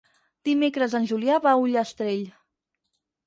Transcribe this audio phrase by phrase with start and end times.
[0.47, 2.23] Dimecres en Julià va a Ullastrell.